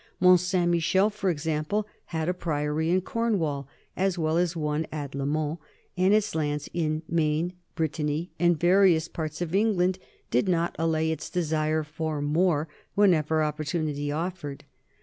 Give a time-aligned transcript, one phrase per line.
[0.19, 5.11] Mont Saint Michel, for example, had a priory in Cornwall as well as one at
[5.11, 5.59] LeMans,
[5.95, 9.99] and its lands in Maine, Brit tany, and various parts of England
[10.31, 14.63] did not allay its desire for more whenever opportunity offered.